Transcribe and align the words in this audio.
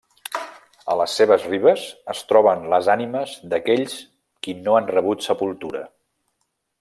A 0.93 0.95
les 1.01 1.17
seves 1.19 1.43
ribes 1.49 1.83
es 2.15 2.23
troben 2.31 2.65
les 2.75 2.89
ànimes 2.95 3.35
d'aquells 3.53 3.97
qui 4.47 4.59
no 4.65 4.79
han 4.79 4.93
rebut 4.97 5.29
sepultura. 5.31 5.85